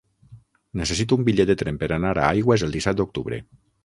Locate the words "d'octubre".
3.03-3.39